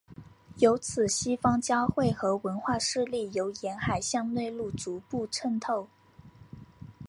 [0.57, 5.89] 由此西方教会和文化势力由沿海向内陆逐步渗透。